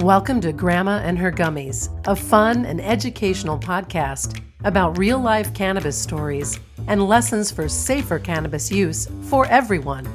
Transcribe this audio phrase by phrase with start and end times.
[0.00, 6.00] Welcome to Grandma and Her Gummies, a fun and educational podcast about real life cannabis
[6.00, 10.08] stories and lessons for safer cannabis use for everyone.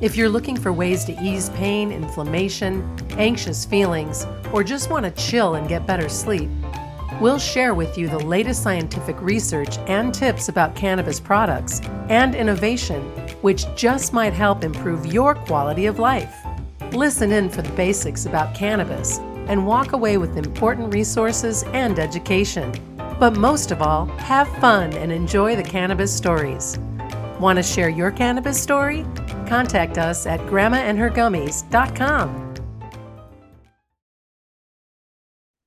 [0.00, 2.82] If you're looking for ways to ease pain, inflammation,
[3.18, 6.48] anxious feelings, or just want to chill and get better sleep,
[7.20, 13.02] we'll share with you the latest scientific research and tips about cannabis products and innovation,
[13.42, 16.34] which just might help improve your quality of life.
[16.92, 22.72] Listen in for the basics about cannabis and walk away with important resources and education.
[23.18, 26.78] But most of all, have fun and enjoy the cannabis stories.
[27.40, 29.04] Want to share your cannabis story?
[29.46, 32.54] Contact us at grandmaandhergummies.com.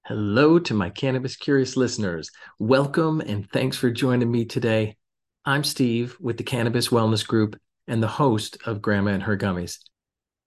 [0.08, 2.32] Hello to my cannabis curious listeners.
[2.58, 4.98] Welcome and thanks for joining me today.
[5.46, 9.78] I'm Steve with the Cannabis Wellness Group and the host of Grandma and Her Gummies.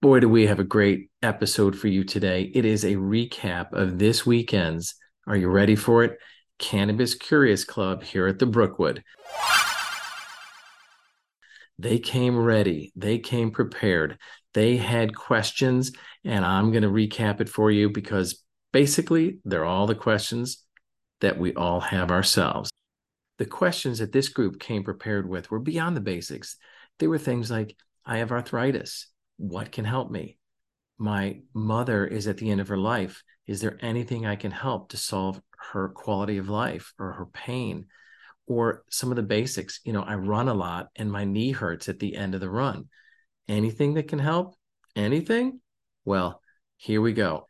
[0.00, 2.50] Boy, do we have a great episode for you today.
[2.54, 4.94] It is a recap of this weekend's,
[5.26, 6.18] are you ready for it?
[6.58, 9.02] Cannabis Curious Club here at the Brookwood.
[11.78, 14.18] They came ready, they came prepared,
[14.52, 15.90] they had questions,
[16.23, 20.62] and I'm going to recap it for you because basically they're all the questions
[21.20, 22.70] that we all have ourselves.
[23.38, 26.56] The questions that this group came prepared with were beyond the basics.
[26.98, 30.38] They were things like I have arthritis what can help me?
[30.99, 33.23] My mother is at the end of her life.
[33.46, 35.41] Is there anything I can help to solve
[35.73, 37.87] her quality of life or her pain?
[38.46, 41.88] Or some of the basics, you know, I run a lot and my knee hurts
[41.88, 42.88] at the end of the run.
[43.49, 44.54] Anything that can help?
[44.95, 45.60] Anything?
[46.04, 46.41] Well,
[46.76, 47.48] here we go.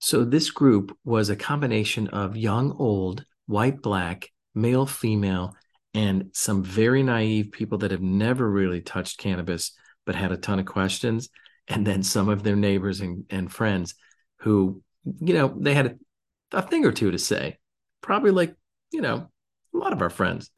[0.00, 5.56] So, this group was a combination of young, old, white, black, male, female,
[5.92, 9.72] and some very naive people that have never really touched cannabis
[10.08, 11.28] but had a ton of questions.
[11.68, 13.94] And then some of their neighbors and, and friends
[14.38, 14.82] who,
[15.20, 15.98] you know, they had
[16.52, 17.58] a, a thing or two to say,
[18.00, 18.54] probably like,
[18.90, 19.28] you know,
[19.74, 20.50] a lot of our friends.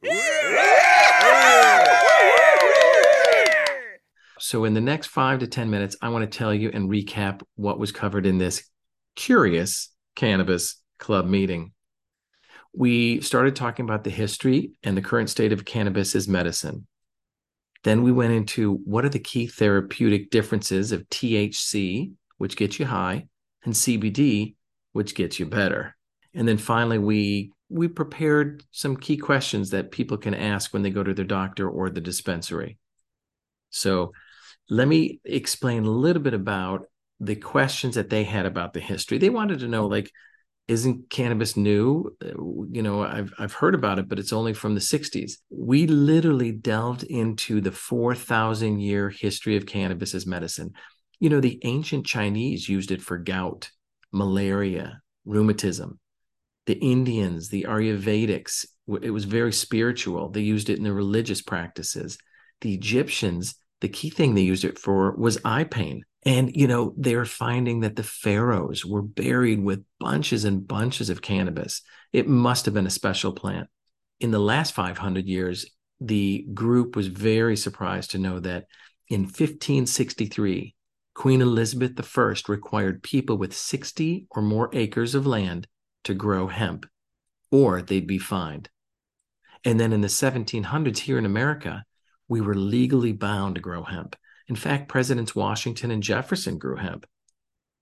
[4.38, 7.43] So, in the next five to 10 minutes, I want to tell you and recap
[7.56, 8.71] what was covered in this
[9.17, 11.72] curious cannabis club meeting.
[12.72, 16.87] We started talking about the history and the current state of cannabis as medicine.
[17.83, 22.87] Then we went into what are the key therapeutic differences of THC, which gets you
[22.87, 23.27] high,
[23.65, 24.55] and CBD,
[24.93, 25.97] which gets you better.
[26.35, 30.91] And then finally, we we prepared some key questions that people can ask when they
[30.91, 32.79] go to their doctor or the dispensary.
[33.71, 34.12] So
[34.69, 36.87] let me explain a little bit about
[37.21, 39.19] the questions that they had about the history.
[39.19, 40.11] They wanted to know, like,
[40.70, 42.16] isn't cannabis new?
[42.25, 42.28] Uh,
[42.70, 45.32] you know, I've I've heard about it, but it's only from the 60s.
[45.50, 50.72] We literally delved into the 4,000 year history of cannabis as medicine.
[51.19, 53.69] You know, the ancient Chinese used it for gout,
[54.12, 55.98] malaria, rheumatism.
[56.66, 58.64] The Indians, the Ayurvedics,
[59.02, 60.28] it was very spiritual.
[60.31, 62.16] They used it in their religious practices.
[62.60, 66.04] The Egyptians, the key thing they used it for was eye pain.
[66.25, 71.22] And, you know, they're finding that the pharaohs were buried with bunches and bunches of
[71.22, 71.82] cannabis.
[72.12, 73.69] It must have been a special plant.
[74.20, 75.66] In the last 500 years,
[75.98, 78.66] the group was very surprised to know that
[79.08, 80.75] in 1563,
[81.14, 85.66] Queen Elizabeth I required people with 60 or more acres of land
[86.04, 86.87] to grow hemp,
[87.50, 88.69] or they'd be fined.
[89.64, 91.84] And then in the 1700s, here in America,
[92.28, 94.16] we were legally bound to grow hemp.
[94.50, 97.06] In fact, Presidents Washington and Jefferson grew hemp.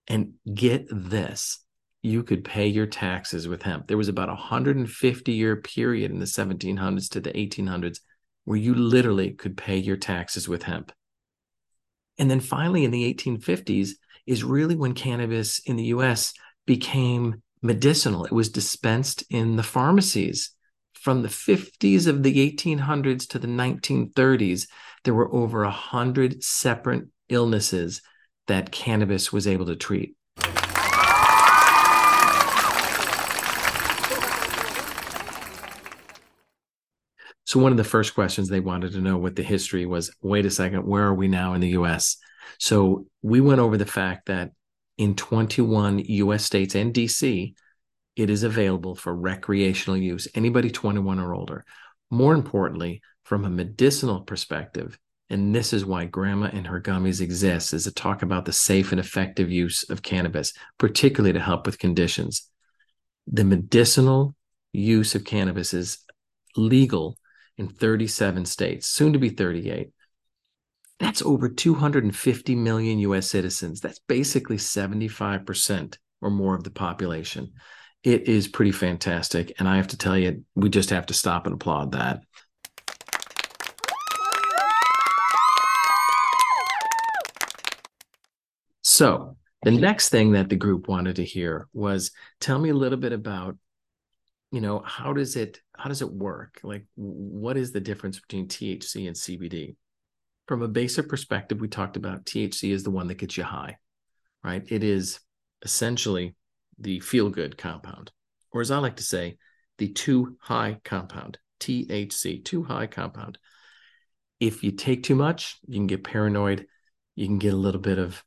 [0.06, 1.65] And get this
[2.03, 3.89] you could pay your taxes with hemp.
[3.89, 8.01] There was about a 150 year period in the 1700s to the 1800s
[8.45, 10.93] where you literally could pay your taxes with hemp.
[12.19, 13.91] And then finally, in the 1850s,
[14.27, 16.35] is really when cannabis in the US
[16.67, 18.27] became medicinal.
[18.27, 20.50] It was dispensed in the pharmacies.
[21.01, 24.67] From the 50s of the 1800s to the 1930s,
[25.05, 28.03] there were over a hundred separate illnesses
[28.49, 30.17] that cannabis was able to treat.
[37.44, 40.47] So one of the first questions they wanted to know what the history was, wait
[40.47, 42.17] a second, where are we now in the US?
[42.59, 44.51] So we went over the fact that
[44.99, 47.55] in 21 US states and DC,
[48.19, 51.65] it is available for recreational use, anybody 21 or older.
[52.11, 54.99] More importantly, from a medicinal perspective,
[55.31, 58.91] and this is why Grandma and her gummies exist, is to talk about the safe
[58.91, 62.50] and effective use of cannabis, particularly to help with conditions.
[63.29, 64.35] The medicinal
[64.73, 65.99] use of cannabis is
[66.56, 67.19] legal
[67.56, 69.91] in 37 states, soon to be 38.
[70.99, 73.81] That's over 250 million US citizens.
[73.81, 77.53] That's basically 75% or more of the population.
[78.05, 79.53] It is pretty fantastic.
[79.59, 82.23] And I have to tell you, we just have to stop and applaud that.
[88.83, 92.99] So, the next thing that the group wanted to hear was tell me a little
[92.99, 93.56] bit about
[94.51, 98.47] you know how does it how does it work like what is the difference between
[98.47, 99.77] thc and cbd
[100.47, 103.77] from a basic perspective we talked about thc is the one that gets you high
[104.43, 105.21] right it is
[105.62, 106.35] essentially
[106.79, 108.11] the feel good compound
[108.53, 109.37] or as i like to say
[109.79, 113.39] the too high compound thc too high compound
[114.41, 116.67] if you take too much you can get paranoid
[117.17, 118.23] you can get a little bit of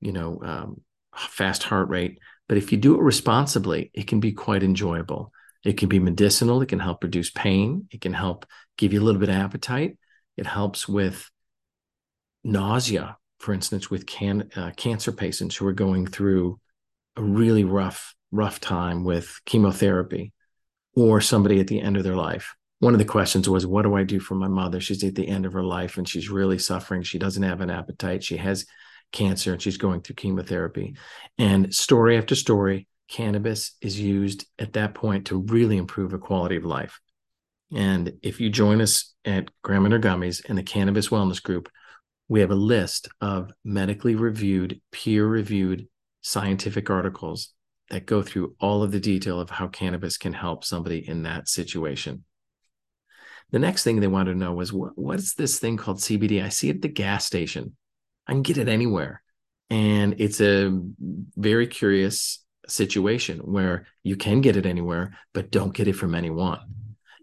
[0.00, 0.80] you know, um,
[1.14, 2.18] fast heart rate.
[2.48, 5.32] But if you do it responsibly, it can be quite enjoyable.
[5.64, 6.62] It can be medicinal.
[6.62, 7.88] It can help reduce pain.
[7.90, 8.46] It can help
[8.76, 9.98] give you a little bit of appetite.
[10.36, 11.28] It helps with
[12.44, 16.60] nausea, for instance, with can, uh, cancer patients who are going through
[17.18, 20.32] a really rough, rough time with chemotherapy
[20.94, 22.54] or somebody at the end of their life.
[22.78, 24.80] One of the questions was, What do I do for my mother?
[24.80, 27.02] She's at the end of her life and she's really suffering.
[27.02, 28.22] She doesn't have an appetite.
[28.22, 28.66] She has
[29.12, 30.96] cancer and she's going through chemotherapy.
[31.38, 36.56] And story after story, cannabis is used at that point to really improve the quality
[36.56, 37.00] of life.
[37.74, 41.68] And if you join us at Grandma and her Gummies in the Cannabis Wellness Group,
[42.28, 45.88] we have a list of medically reviewed, peer reviewed
[46.20, 47.52] scientific articles
[47.90, 51.48] that go through all of the detail of how cannabis can help somebody in that
[51.48, 52.24] situation.
[53.50, 56.44] The next thing they wanted to know was what, what is this thing called CBD?
[56.44, 57.76] I see it at the gas station.
[58.26, 59.22] I can get it anywhere.
[59.70, 60.78] And it's a
[61.36, 66.60] very curious situation where you can get it anywhere, but don't get it from anyone.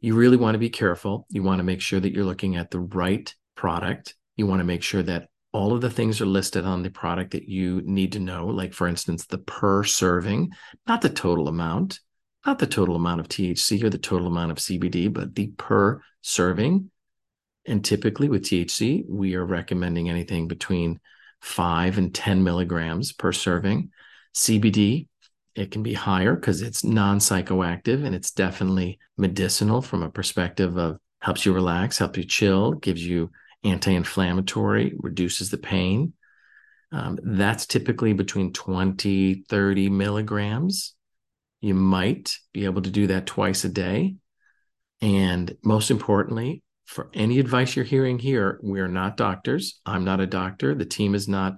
[0.02, 1.28] You really want to be careful.
[1.30, 4.16] You want to make sure that you're looking at the right product.
[4.36, 7.32] You want to make sure that all of the things are listed on the product
[7.32, 10.52] that you need to know, like, for instance, the per serving,
[10.86, 12.00] not the total amount,
[12.46, 16.02] not the total amount of THC or the total amount of CBD, but the per
[16.22, 16.92] serving
[17.66, 21.00] and typically with THC, we are recommending anything between
[21.42, 23.92] five and 10 milligrams per serving.
[24.36, 25.08] CBD,
[25.56, 30.78] it can be higher because it's non psychoactive and it's definitely medicinal from a perspective
[30.78, 33.32] of helps you relax, helps you chill, gives you
[33.66, 36.14] anti inflammatory, reduces the pain.
[36.92, 40.96] Um, that's typically between 20, 30 milligrams.
[41.62, 44.16] You might be able to do that twice a day.
[45.02, 49.82] And most importantly, for any advice you're hearing here, we are not doctors.
[49.86, 50.76] I'm not a doctor.
[50.76, 51.56] The team is not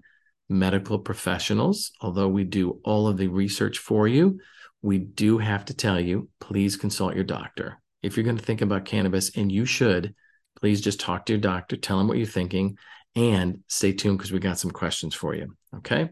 [0.50, 4.39] medical professionals, although we do all of the research for you.
[4.81, 7.81] We do have to tell you please consult your doctor.
[8.01, 10.15] If you're going to think about cannabis, and you should,
[10.59, 12.77] please just talk to your doctor, tell them what you're thinking,
[13.15, 15.56] and stay tuned because we got some questions for you.
[15.77, 16.09] Okay.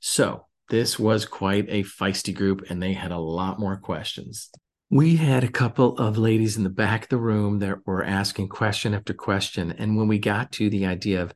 [0.00, 4.50] So, this was quite a feisty group, and they had a lot more questions
[4.92, 8.50] we had a couple of ladies in the back of the room that were asking
[8.50, 9.72] question after question.
[9.78, 11.32] And when we got to the idea of,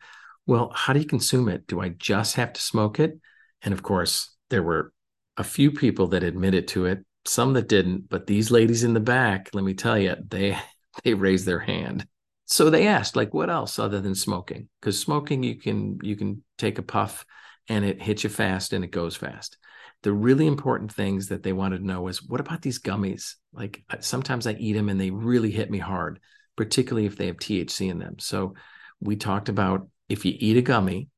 [0.47, 1.67] well, how do you consume it?
[1.67, 3.19] Do I just have to smoke it?
[3.62, 4.93] And of course, there were
[5.38, 8.11] a few people that admitted to it, some that didn't.
[8.11, 10.58] But these ladies in the back, let me tell you, they
[11.05, 12.06] they raised their hand.
[12.46, 14.69] So they asked, like, what else other than smoking?
[14.81, 17.26] Because smoking, you can you can take a puff
[17.69, 19.58] and it hits you fast and it goes fast
[20.02, 23.34] the really important things that they wanted to know is what about these gummies?
[23.53, 26.20] Like sometimes I eat them and they really hit me hard,
[26.55, 28.19] particularly if they have THC in them.
[28.19, 28.55] So
[29.00, 31.08] we talked about if you eat a gummy,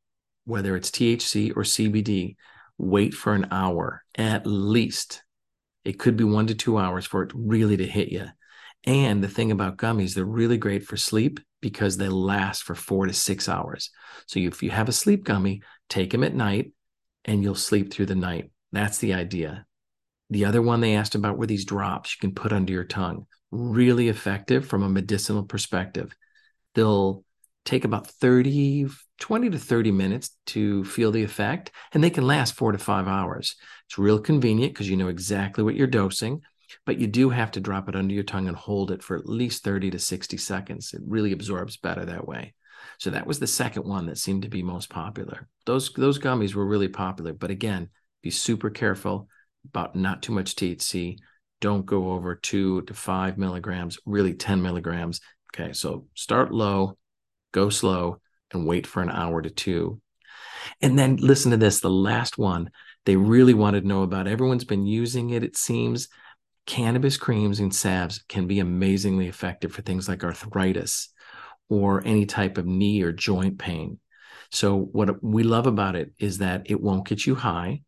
[0.45, 2.37] whether it's THC or CBD,
[2.79, 5.23] wait for an hour at least.
[5.85, 8.29] It could be one to two hours for it really to hit you.
[8.85, 13.07] And the thing about gummies, they're really great for sleep because they last for four
[13.07, 13.91] to six hours.
[14.27, 16.73] So if you have a sleep gummy, take them at night
[17.25, 18.51] and you'll sleep through the night.
[18.73, 19.67] That's the idea.
[20.31, 23.27] The other one they asked about were these drops you can put under your tongue.
[23.51, 26.15] Really effective from a medicinal perspective.
[26.75, 27.25] They'll
[27.65, 32.55] take about 30, 20 to 30 minutes to feel the effect, and they can last
[32.55, 33.57] four to five hours.
[33.87, 36.43] It's real convenient because you know exactly what you're dosing,
[36.87, 39.29] but you do have to drop it under your tongue and hold it for at
[39.29, 40.93] least 30 to 60 seconds.
[40.95, 42.55] It really absorbs better that way.
[42.99, 45.49] So that was the second one that seemed to be most popular.
[45.67, 47.91] Those those gummies were really popular, but again,
[48.23, 49.29] be super careful
[49.65, 51.19] about not too much THC.
[51.61, 55.21] Don't go over two to five milligrams, really 10 milligrams.
[55.55, 56.97] Okay, so start low,
[57.53, 58.21] go slow,
[58.53, 60.01] and wait for an hour to two.
[60.81, 62.71] And then listen to this the last one
[63.05, 64.29] they really wanted to know about.
[64.29, 66.09] Everyone's been using it, it seems.
[66.69, 71.09] Cannabis creams and salves can be amazingly effective for things like arthritis
[71.71, 73.99] or any type of knee or joint pain.
[74.51, 77.81] So, what we love about it is that it won't get you high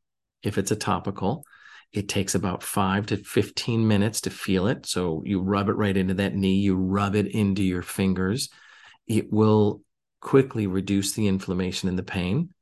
[0.42, 1.44] if it's a topical.
[1.92, 4.87] It takes about five to 15 minutes to feel it.
[4.87, 8.49] So you rub it right into that knee, you rub it into your fingers.
[9.06, 9.82] It will
[10.22, 12.54] quickly reduce the inflammation and the pain.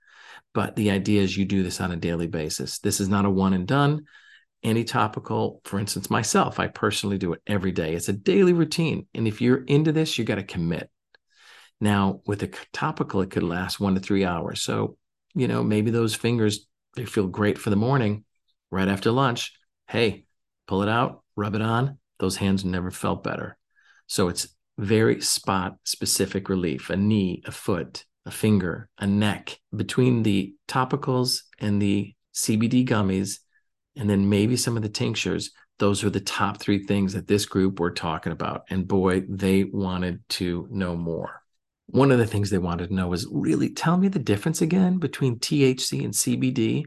[0.52, 2.80] But the idea is you do this on a daily basis.
[2.80, 4.06] This is not a one and done.
[4.62, 7.95] Any topical, for instance, myself, I personally do it every day.
[7.95, 9.07] It's a daily routine.
[9.15, 10.91] And if you're into this, you got to commit.
[11.81, 14.61] Now, with a topical, it could last one to three hours.
[14.61, 14.97] So,
[15.35, 18.25] you know, maybe those fingers, they feel great for the morning.
[18.71, 19.53] Right after lunch,
[19.87, 20.27] hey,
[20.67, 21.99] pull it out, rub it on.
[22.19, 23.57] Those hands never felt better.
[24.09, 29.59] So it's very spot specific relief a knee, a foot, a finger, a neck.
[29.75, 33.38] Between the topicals and the CBD gummies,
[33.99, 37.45] and then maybe some of the tinctures, those are the top three things that this
[37.45, 38.64] group were talking about.
[38.71, 41.43] And boy, they wanted to know more
[41.90, 44.99] one of the things they wanted to know was really tell me the difference again
[44.99, 46.85] between THC and CBD.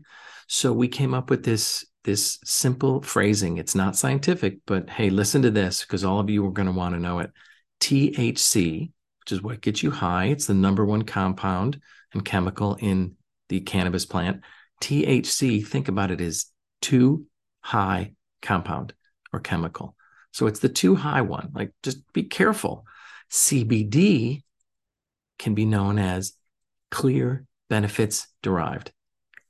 [0.48, 3.58] So we came up with this this simple phrasing.
[3.58, 6.72] It's not scientific, but hey, listen to this because all of you are going to
[6.72, 7.32] want to know it.
[7.80, 11.80] THC, which is what gets you high, it's the number one compound
[12.13, 13.15] and chemical in
[13.50, 14.41] the cannabis plant.
[14.82, 16.48] THC, think about it as
[16.81, 17.25] too
[17.61, 18.93] high compound
[19.31, 19.95] or chemical.
[20.31, 21.51] So it's the too high one.
[21.53, 22.85] Like just be careful.
[23.29, 24.43] CBD
[25.39, 26.33] can be known as
[26.89, 28.91] clear benefits derived.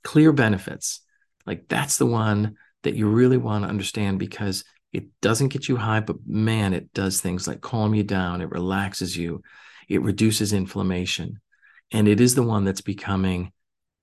[0.04, 1.02] Clear benefits.
[1.46, 5.78] Like that's the one that you really want to understand because it doesn't get you
[5.78, 9.42] high, but man, it does things like calm you down, it relaxes you,
[9.88, 11.40] it reduces inflammation.
[11.92, 13.52] And it is the one that's becoming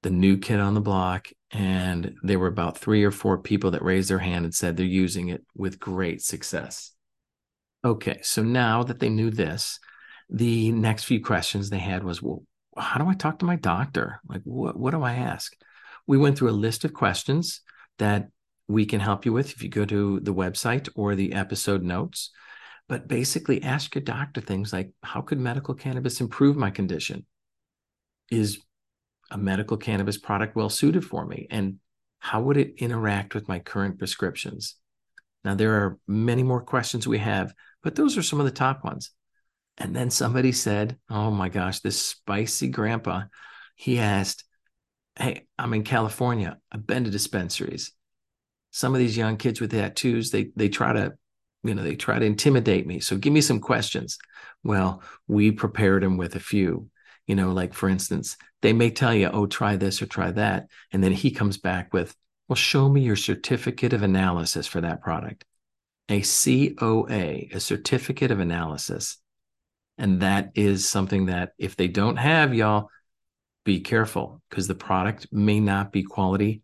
[0.02, 1.28] the new kid on the block.
[1.50, 4.86] And there were about three or four people that raised their hand and said they're
[4.86, 6.92] using it with great success.
[7.84, 9.78] Okay, so now that they knew this,
[10.28, 12.42] the next few questions they had was, well,
[12.76, 14.20] how do I talk to my doctor?
[14.28, 15.54] Like, what, what do I ask?
[16.06, 17.60] We went through a list of questions
[17.98, 18.28] that
[18.66, 22.30] we can help you with if you go to the website or the episode notes.
[22.88, 27.26] But basically, ask your doctor things like, how could medical cannabis improve my condition?
[28.30, 28.58] Is
[29.30, 31.46] a medical cannabis product well suited for me?
[31.50, 31.76] And
[32.18, 34.76] how would it interact with my current prescriptions?
[35.44, 38.84] Now, there are many more questions we have, but those are some of the top
[38.84, 39.10] ones.
[39.78, 43.22] And then somebody said, Oh my gosh, this spicy grandpa,
[43.76, 44.44] he asked,
[45.16, 46.58] Hey, I'm in California.
[46.70, 47.92] I've been to dispensaries.
[48.72, 51.14] Some of these young kids with tattoos, they they try to,
[51.62, 53.00] you know, they try to intimidate me.
[53.00, 54.18] So give me some questions.
[54.64, 56.90] Well, we prepared him with a few.
[57.28, 60.66] You know, like for instance, they may tell you, oh, try this or try that.
[60.92, 62.16] And then he comes back with,
[62.48, 65.44] well, show me your certificate of analysis for that product.
[66.08, 69.18] A COA, a certificate of analysis.
[69.98, 72.88] And that is something that if they don't have, y'all,
[73.64, 76.62] be careful because the product may not be quality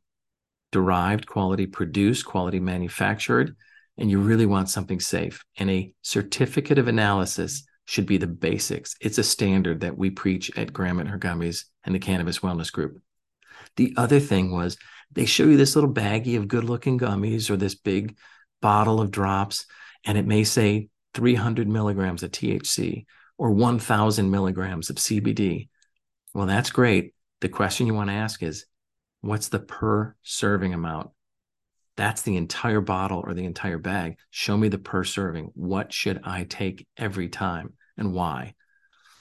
[0.72, 3.54] derived, quality produced, quality manufactured,
[3.98, 5.44] and you really want something safe.
[5.58, 8.96] And a certificate of analysis should be the basics.
[9.00, 12.72] It's a standard that we preach at Grandma and her gummies and the Cannabis Wellness
[12.72, 13.00] Group.
[13.76, 14.76] The other thing was
[15.12, 18.16] they show you this little baggie of good looking gummies or this big
[18.60, 19.66] bottle of drops,
[20.04, 23.04] and it may say 300 milligrams of THC
[23.38, 25.68] or 1000 milligrams of CBD.
[26.32, 27.14] Well, that's great.
[27.40, 28.66] The question you want to ask is
[29.20, 31.10] what's the per serving amount?
[31.96, 34.16] That's the entire bottle or the entire bag.
[34.30, 35.50] Show me the per serving.
[35.54, 38.54] What should I take every time and why?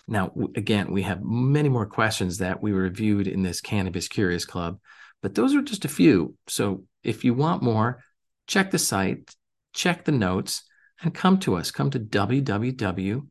[0.08, 4.80] Now, again, we have many more questions that we reviewed in this Cannabis Curious Club,
[5.22, 6.36] but those are just a few.
[6.48, 8.04] So if you want more,
[8.48, 9.34] check the site,
[9.74, 10.64] check the notes,
[11.02, 11.72] and come to us.
[11.72, 13.22] Come to www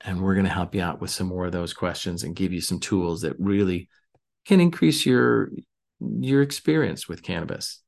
[0.00, 2.52] and we're going to help you out with some more of those questions and give
[2.52, 3.88] you some tools that really
[4.46, 5.50] can increase your
[6.00, 7.82] your experience with cannabis.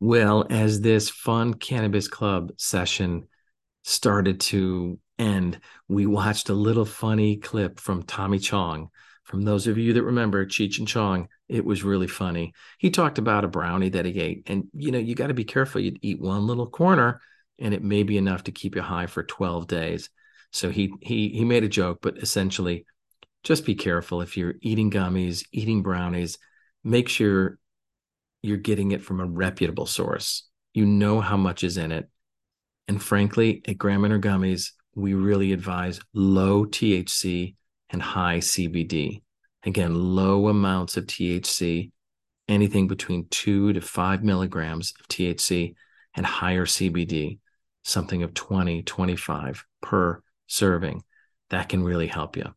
[0.00, 3.28] Well, as this fun cannabis club session
[3.84, 8.88] started to end, we watched a little funny clip from Tommy Chong.
[9.24, 12.52] From those of you that remember Cheech and Chong, it was really funny.
[12.78, 15.44] He talked about a brownie that he ate, and you know, you got to be
[15.44, 15.80] careful.
[15.80, 17.20] You'd eat one little corner
[17.58, 20.10] and it may be enough to keep you high for 12 days.
[20.50, 22.84] So he he he made a joke, but essentially
[23.42, 26.38] just be careful if you're eating gummies, eating brownies,
[26.84, 27.58] make sure
[28.42, 30.48] you're getting it from a reputable source.
[30.74, 32.08] You know how much is in it.
[32.88, 37.54] And frankly, at and Gummies, we really advise low THC
[37.90, 39.22] and high CBD.
[39.64, 41.92] Again, low amounts of THC,
[42.48, 45.74] anything between two to five milligrams of THC,
[46.14, 47.38] and higher CBD
[47.84, 51.02] something of 20, 25 per serving.
[51.50, 52.54] That can really help you.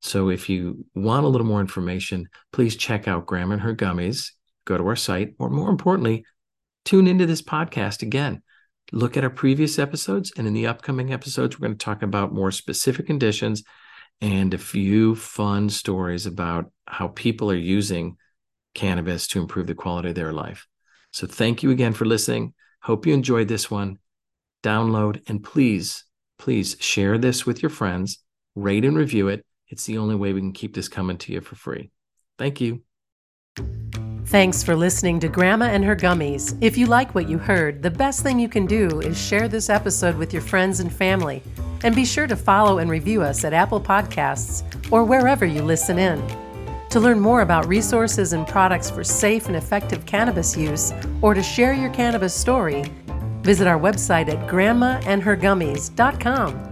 [0.00, 4.30] So if you want a little more information, please check out Grandma and Her Gummies.
[4.64, 6.24] Go to our site, or more importantly,
[6.84, 8.42] tune into this podcast again.
[8.92, 12.32] Look at our previous episodes, and in the upcoming episodes, we're going to talk about
[12.32, 13.64] more specific conditions
[14.20, 18.16] and a few fun stories about how people are using
[18.74, 20.66] cannabis to improve the quality of their life.
[21.12, 22.54] So thank you again for listening.
[22.82, 23.98] Hope you enjoyed this one.
[24.62, 26.04] Download and please,
[26.38, 28.18] please share this with your friends,
[28.54, 29.44] rate and review it.
[29.68, 31.90] It's the only way we can keep this coming to you for free.
[32.38, 32.82] Thank you.
[34.26, 36.56] Thanks for listening to Grandma and Her Gummies.
[36.60, 39.70] If you like what you heard, the best thing you can do is share this
[39.70, 41.42] episode with your friends and family.
[41.82, 45.98] And be sure to follow and review us at Apple Podcasts or wherever you listen
[45.98, 46.22] in.
[46.90, 51.42] To learn more about resources and products for safe and effective cannabis use, or to
[51.42, 52.84] share your cannabis story,
[53.42, 56.67] visit our website at grandmaandhergummies.com.